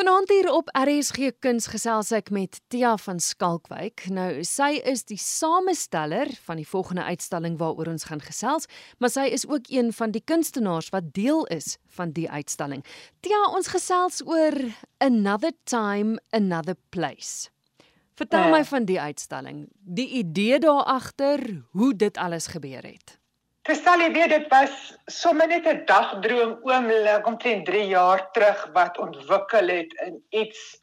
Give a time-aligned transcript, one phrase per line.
[0.00, 4.06] Vanaand hier op RSG Kuns gesels ek met Tia van Skalkwyk.
[4.08, 8.64] Nou, sy is die samesteller van die volgende uitstalling waaroor ons gaan gesels,
[8.96, 12.80] maar sy is ook een van die kunstenaars wat deel is van die uitstalling.
[13.20, 14.56] Tia, ons gesels oor
[15.04, 17.52] Another Time, Another Place.
[18.16, 21.44] Vertel uh, my van die uitstalling, die idee daar agter,
[21.76, 23.19] hoe dit alles gebeur het.
[23.68, 24.76] Verstel jy weet dit was
[25.12, 30.80] sommer net 'n dagdroom oomblik omtrent 3 jaar terug wat ontwikkel het in iets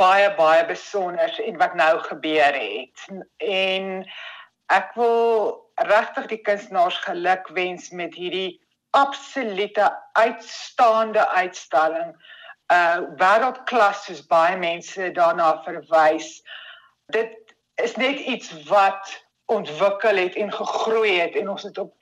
[0.00, 3.04] baie baie besonders en wat nou gebeur het.
[3.36, 4.08] En
[4.72, 8.56] ek wil regtig die kunstenaars geluk wens met hierdie
[8.96, 12.16] absolute uitstaande uitstalling.
[12.72, 16.40] Uh wêreldklas soos baie mense daarna verwys.
[17.12, 17.36] Dit
[17.76, 19.12] is net iets wat
[19.48, 21.94] ontwikkel het en gegroei het en ons het op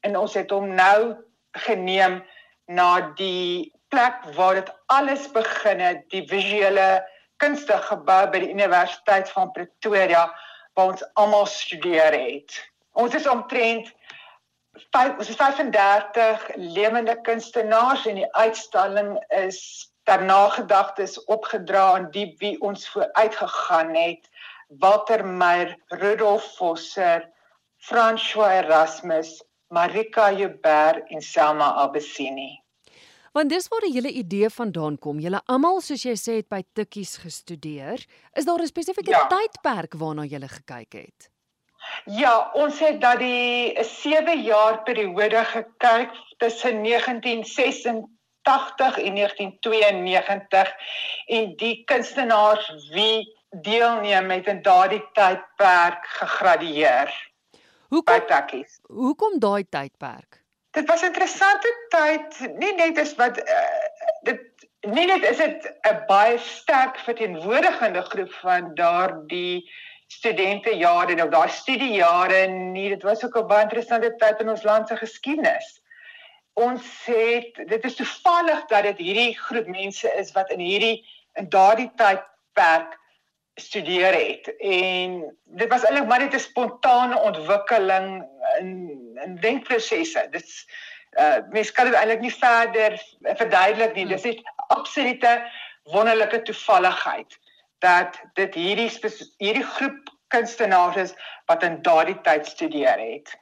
[0.00, 1.16] en ons het hom nou
[1.64, 2.20] geneem
[2.66, 7.02] na die plek waar dit alles begin het, die visuele
[7.42, 10.26] kunste gebou by die Universiteit van Pretoria
[10.76, 12.58] waar ons almal studeer het.
[12.98, 13.92] Ons is omtrent
[14.94, 19.60] 5 ons is 35 lewende kunstenaars en die uitstalling is
[20.08, 24.30] ter nagedagtes opgedra aan die wie ons vooruit gegaan het.
[24.68, 27.26] Walter Meyer, Rudolf Vosser,
[27.76, 32.62] François Erasmus, Marika Jubber en Selma Abesini.
[33.32, 35.20] Want dis waar die hele idee vandaan kom.
[35.20, 38.06] Julle almal soos jy sê het by Tikkies gestudeer.
[38.32, 39.26] Is daar 'n spesifieke ja.
[39.28, 41.30] tydperk waarna jy gekyk het?
[42.04, 50.74] Ja, ons het dat die 'n 7 jaar periode gekyk tussen 1986 en 1992
[51.26, 57.27] en die kunstenaars wie deelneem het in daardie tydperk gegradueer.
[57.88, 58.78] Hoekom takkies?
[58.92, 60.42] Hoekom daai tydperk?
[60.76, 63.86] Dit was 'n interessante tyd, nie net is wat uh,
[64.22, 64.40] dit
[64.80, 69.64] nie net is dit 'n baie sterk verteenwoordigende groep van daardie
[70.06, 74.62] studente jare en daai studiejare nie, dit was ook 'n baie interessante tyd in ons
[74.62, 75.80] land se geskiedenis.
[76.52, 81.04] Ons het dit is toevallig dat dit hierdie groep mense is wat in hierdie
[81.34, 82.97] in daardie tydperk
[83.60, 88.26] studeer het en dit was eintlik maar net 'n spontane ontwikkeling
[88.60, 88.70] in
[89.24, 90.28] in denkprosesse.
[90.30, 90.66] Dit's
[91.18, 94.06] uh mens kan dit eintlik nie verder verduidelik nie.
[94.06, 95.50] Dis 'n absolute
[95.82, 97.38] wonderlike toevalligheid
[97.78, 98.90] dat dit hierdie
[99.38, 101.12] hierdie groep kunstenaars is
[101.46, 103.36] wat in daardie tyd studeer het.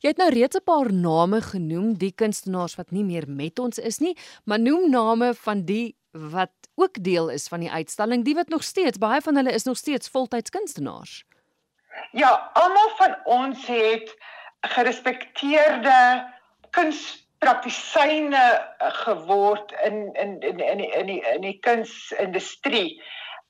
[0.00, 3.78] Jy het nou reeds 'n paar name genoem, die kunstenaars wat nie meer met ons
[3.78, 8.34] is nie, maar noem name van die wat ook deel is van die uitstalling, die
[8.34, 11.24] wat nog steeds baie van hulle is nog steeds voltyds kunstenaars.
[12.12, 14.16] Ja, almal van ons het
[14.60, 16.32] gerespekteerde
[16.70, 23.02] kunspraktisyne geword in in in in die, in die, in die kunsindustrie.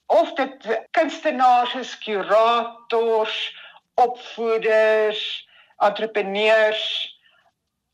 [0.06, 3.56] Of dit kunstenaars is, kurators,
[3.94, 7.18] opvoeders, entrepreneurs,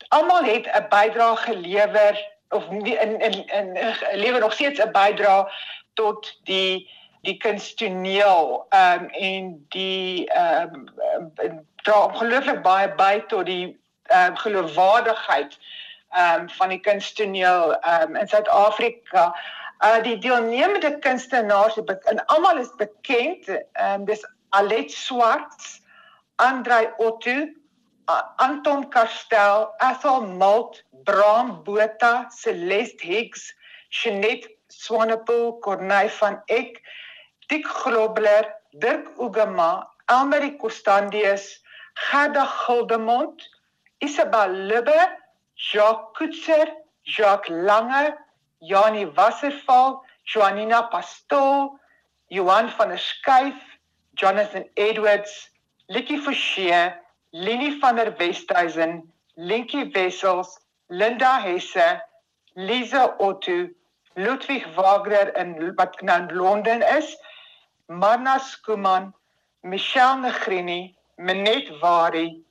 [0.07, 5.51] almal het 'n bydrae gelewer of in in in, in lewe nog steeds 'n bydra
[5.93, 6.89] tot die
[7.21, 10.87] die kunstoneel ehm um, en die ehm
[11.43, 15.57] um, dra ongelooflik baie by tot die ehm um, geloofwaardigheid
[16.09, 19.35] ehm um, van die kunstoneel ehm um, in Suid-Afrika.
[19.85, 23.47] Uh die deelnemende kunstenaars en almal is bekend.
[23.47, 25.81] Ehm um, dis Alet Swarts,
[26.35, 27.47] Andrei Otto,
[28.07, 33.53] Anton Kastel, Ethel Malt, Bram Botha, Celeste Higgs,
[33.89, 36.81] Jeanette Swanepoel, Corneille van Eck,
[37.49, 41.61] Dick Grobler, Dirk Ugema, Elmarie Costandius,
[41.95, 43.41] Gerda Gildemond,
[43.99, 45.07] Isabel Lubbe,
[45.55, 46.67] Jacques Kutser,
[47.03, 48.13] Jacques Lange,
[48.61, 51.79] Janie Wasserval, Joanina Pastoor,
[52.29, 53.55] Johan van der Schuyf,
[54.15, 55.49] Jonathan Edwards,
[55.89, 56.91] Likkie Forshey,
[57.33, 62.01] Lini van der Westhuizen, Linkie Wessels, Linda Hesse,
[62.55, 63.67] Lisa Otto,
[64.15, 67.17] Ludwig Wagner in wat nou in Londen is,
[67.87, 69.13] Marna Skuman,
[69.61, 72.43] Michelle Negrini, Menet Wari,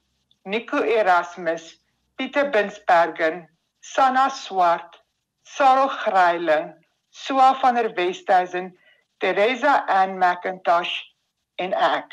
[0.45, 1.79] Nico Erasmus,
[2.17, 3.49] Pieter Binsbergen,
[3.81, 5.03] Sanna Swart,
[5.43, 6.75] Sarah Greiling,
[7.11, 8.77] Sua van der Westhuizen,
[9.21, 11.03] Teresa Ann McIntosh
[11.59, 12.13] en ek.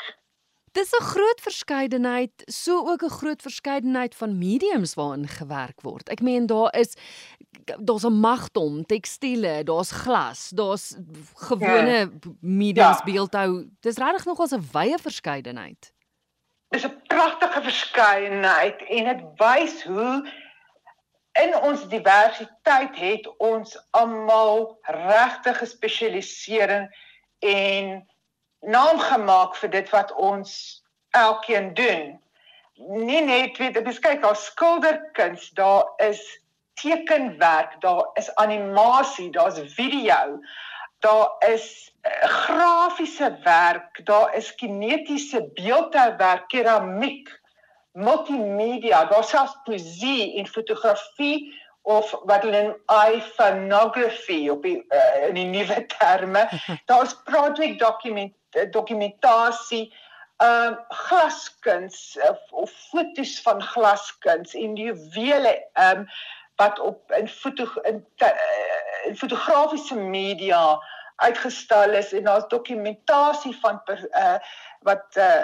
[0.74, 6.08] Dis 'n groot verskeidenheid, so ook 'n groot verskeidenheid van mediums waarin gewerk word.
[6.08, 6.94] Ek meen daar is
[7.78, 10.96] daar's 'n magtom, tekstiele, daar's glas, daar's
[11.34, 12.08] gewone ja.
[12.40, 13.04] mediums ja.
[13.04, 13.68] beeldhou.
[13.80, 15.92] Dis regtig nogals 'n wye verskeidenheid.
[16.68, 20.32] Dis 'n pragtige verskeidenheid en dit wys hoe
[21.32, 26.96] in ons diversiteit het ons almal regte gespesialisering
[27.38, 28.08] en
[28.66, 32.14] naam gemaak vir dit wat ons elkeen doen.
[32.74, 36.22] Nie net weet jy kyk daar skilderkuns, daar is
[36.80, 40.40] tekenwerk, daar is animasie, daar's video,
[40.98, 47.30] daar is uh, grafiese werk, daar is kinetiese beeldhouwerk, keramiek,
[47.92, 52.74] multimedia, daar's selfs poesie en fotografie of wat hulle in
[53.14, 56.48] iPhoneography op die uh, in die nuwe terme.
[56.90, 58.32] Daar's project dokument
[58.70, 59.94] dokumentasie
[60.36, 66.08] ehm uh, glaskuns of, of fotos van glaskuns en juwele ehm um,
[66.56, 68.28] wat op in foto in, uh,
[69.04, 70.78] in fotografiese media
[71.16, 74.36] uitgestal is en daar's dokumentasie van per, uh
[74.80, 75.42] wat uh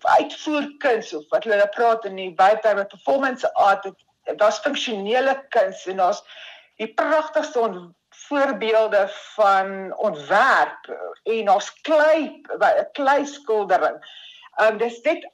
[0.00, 3.88] uitvoerkuns of wat hulle nou praat in die buite met performance art.
[4.36, 6.22] Daar's funksionele kuns en daar's
[6.76, 7.60] die pragtigste
[8.28, 10.90] voorbeelde van ontwerp
[11.22, 12.40] en ons klei
[12.92, 13.98] klei skildering.
[14.62, 15.26] Um dis dit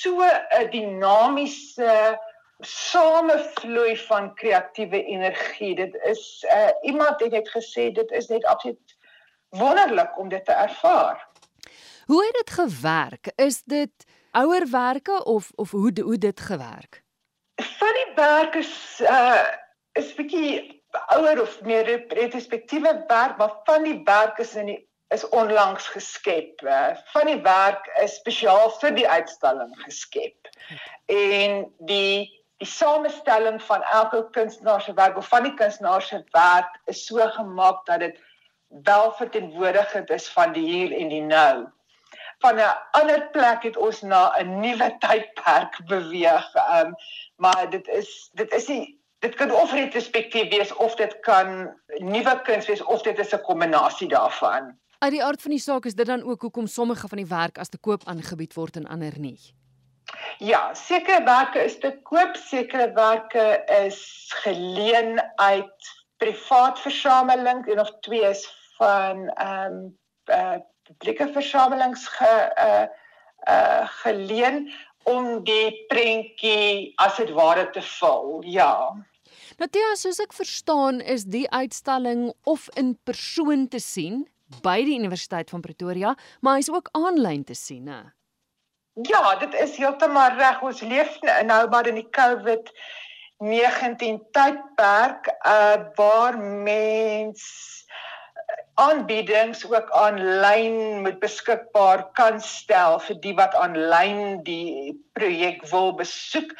[0.00, 2.18] so 'n dinamiese
[2.60, 5.74] samevloei van kreatiewe energie.
[5.74, 8.96] Dit is uh iemand het net gesê dit is net absoluut
[9.48, 11.28] wonderlik om dit te ervaar.
[12.06, 13.32] Hoe het dit gewerk?
[13.34, 13.92] Is dit
[14.30, 17.02] ouerwerke of of hoe hoe dit gewerk?
[17.54, 19.46] Van die werk is uh
[19.92, 25.28] is bietjie ouer of meer retrospektiewe werk, maar van die werk is in die is
[25.28, 26.62] onlangs geskep.
[26.62, 30.50] Uh, van die werk is spesiaal vir die uitstalling geskep.
[31.10, 32.28] En die
[32.60, 37.28] die samestelling van elke kunstenaar se werk of van die kunstenaar se werk is so
[37.32, 38.18] gemaak dat dit
[38.84, 41.64] wel verteenwoordigend is van die hier en die nou.
[42.44, 46.54] Van 'n ander plek het ons na 'n nuwe tydperk beweeg.
[46.54, 46.94] Um
[47.36, 52.40] maar dit is dit is nie dit kan of retrospektief wees of dit kan nuwe
[52.42, 54.78] kuns wees of dit is 'n kombinasie daarvan.
[54.98, 57.58] Uit die aard van die saak is dit dan ook hoekom sommige van die werk
[57.58, 59.38] as te koop aangebied word en ander nie.
[60.38, 67.92] Ja, sekere werke is te koop, sekere werke is geleen uit privaat versameling en of
[68.00, 68.44] twee is
[68.76, 72.86] van ehm um, uh publieke versamelings ge uh
[73.48, 78.42] uh geleen om die prentjie as dit ware te vul.
[78.46, 78.92] Ja.
[79.60, 84.22] Natia, soos ek verstaan, is die uitstalling of in persoon te sien
[84.64, 87.98] by die Universiteit van Pretoria, maar hy's ook aanlyn te sien, né?
[89.04, 90.64] Ja, dit is heeltemal reg.
[90.64, 92.72] Ons leef nou maar in die COVID
[93.44, 97.44] 19 tydperk uh waar mens
[98.80, 106.56] aanbiedings ook aanlyn moet beskikbaar kan stel vir die wat aanlyn die projek wil besoek.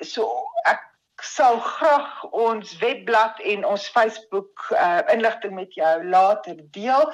[0.00, 0.32] So
[0.64, 0.88] ek
[1.22, 7.12] sal graag ons webblad en ons Facebook uh, inligting met jou later deel.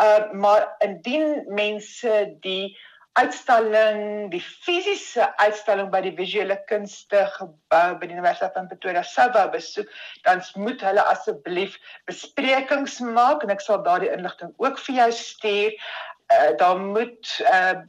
[0.00, 2.76] Uh, maar indien mense die
[3.16, 9.30] uitstalling, die fisiese uitstalling by die visuele kunste gebou by die Universiteit van Pretoria sou
[9.32, 9.88] wou besoek,
[10.26, 11.78] dan moet hulle asseblief
[12.10, 15.80] besprekings maak en ek sal daardie inligting ook vir jou stuur.
[16.26, 17.86] Uh, dan moet uh,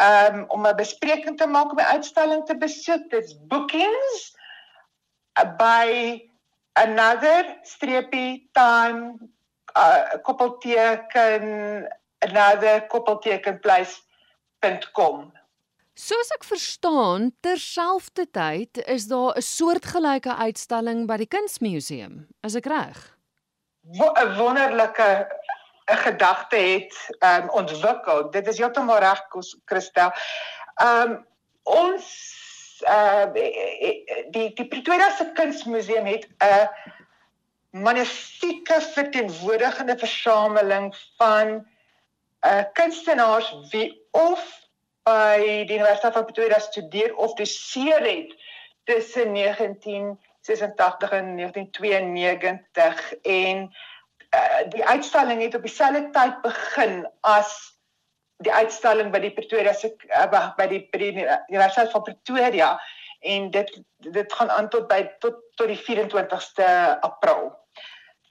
[0.00, 3.10] um, om 'n bespreking te maak om die uitstalling te besoek.
[3.10, 4.34] Dit's bookings
[5.58, 6.20] by
[6.76, 9.30] another streepie time
[9.76, 11.86] uh, koppelteken
[12.18, 15.32] another koppeltekenplace.com.
[15.96, 22.28] Soos ek verstaan, terselfdertyd is daar 'n soortgelyke uitstalling by die Kunsmuseum.
[22.44, 23.16] Is ek reg?
[23.96, 25.26] 'n wonderlike
[25.88, 26.92] 'n gedagte het
[27.24, 28.30] um ontwikkel.
[28.30, 29.24] Dit is heeltemal reg
[29.64, 30.12] Christel.
[30.82, 31.26] Um
[31.62, 32.04] ons
[32.82, 33.24] uh
[34.30, 36.68] die die Pretoria se Kunsmuseum het 'n
[37.70, 41.66] magnifieke verteenwoordigende versameling van
[42.46, 44.66] uh kunstenaars wie of
[45.02, 48.34] by die Universiteit van Pretoria studeer of doseer het
[48.84, 53.74] tussen 1986 en 1992 en
[54.34, 57.75] uh, die uitstalling het op dieselfde tyd begin as
[58.44, 60.26] die uitstalling by die Pretoria se uh,
[60.56, 61.12] by die by die
[61.48, 62.72] Universiteit van Pretoria
[63.26, 63.70] en dit
[64.12, 66.66] dit gaan aan tot by tot tot die 24ste
[67.06, 67.48] April.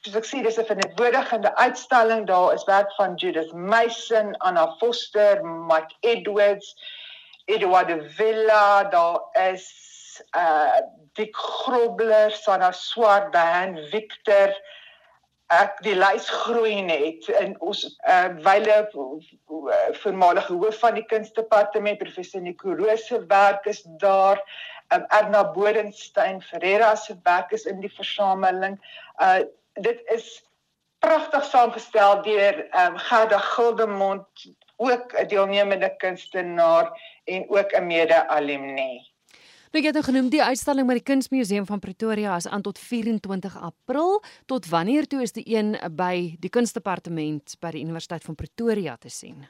[0.05, 2.27] Soos ek sê dis 'n verantwoordigende uitstalling.
[2.29, 6.75] Daar is werk van Judith Mason, Anna Foster, Mike Edwards,
[7.45, 9.19] Edward de Villa, daar
[9.49, 9.65] is
[10.37, 10.79] uh
[11.13, 14.53] Dick Grobler, Sana Swart, Dan Victor,
[15.53, 18.77] ek die lys groei net in ons uh wyle
[20.01, 24.41] voormalige hoof van die kunstdepartement professor Nico Roos se werk is daar
[24.93, 28.79] um, Erna Bodenstein Ferreira se werk is in die versameling.
[29.21, 30.43] Uh dit is
[30.99, 34.47] pragtig saamgestel deur um, Gerda Gildemond
[34.77, 36.89] ook 'n deelnemende kunstenaar
[37.25, 39.14] en ook 'n mede-alumni
[39.75, 42.77] Nou jy het nou genoem die uitstalling by die Kunsmuseum van Pretoria is aan tot
[42.79, 44.21] 24 April.
[44.47, 49.11] Tot wanneer toe is die een by die Kunstdepartement by die Universiteit van Pretoria te
[49.11, 49.43] sien?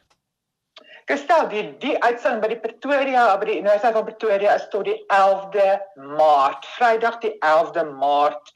[1.05, 4.97] Gestel die die uitstalling by die Pretoria by die Universiteit van Pretoria is tot die
[5.13, 5.69] 11de
[6.17, 8.49] Maart, Vrydag die 11de Maart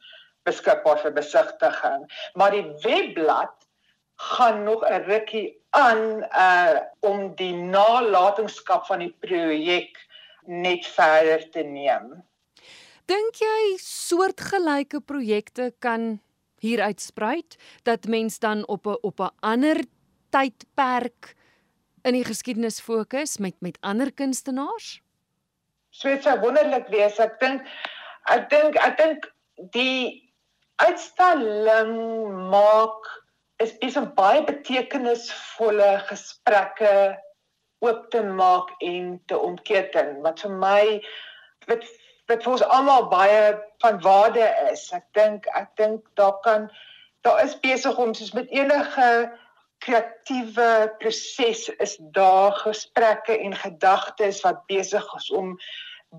[0.50, 2.10] beskikbaar vir besigtiging.
[2.34, 3.54] Maar die webblad
[4.34, 10.09] gaan nog 'n rukkie aan uh om die nalatenskap van die projek
[10.50, 12.18] net verder te neem.
[13.10, 16.20] Dink jy soortgelyke projekte kan
[16.62, 17.56] hier uitspruit
[17.88, 19.84] dat mens dan op 'n op 'n ander
[20.30, 21.36] tydperk
[22.04, 25.02] in die geskiedenis fokus met met ander kunstenaars?
[26.02, 27.20] Dit sou wonderlik wees.
[27.20, 27.62] Ek dink
[28.30, 29.32] ek dink ek dink
[29.72, 30.34] die
[30.76, 31.96] uitstalling
[32.50, 33.24] maak
[33.58, 37.18] is is 'n baie betekenisvolle gesprekke
[37.80, 40.84] oop te maak en te ontketen wat vir my
[41.72, 41.84] wat
[42.30, 44.86] wat vir ons almal baie van waarde is.
[44.94, 46.70] Ek dink ek dink daar kan
[47.28, 49.10] daar is besig om soos met enige
[49.84, 55.56] kreatiewe proses is daar gesprekke en gedagtes wat besig is om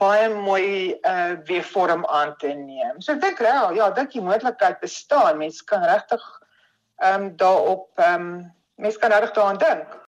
[0.00, 3.00] baie mooi uh weer vorm aan te neem.
[3.00, 5.38] So ek dink ja, ja, dink die moontlikheid bestaan.
[5.38, 6.24] Mense kan regtig
[7.02, 10.00] ehm um, daarop ehm um, mense kan regtig daaraan dink.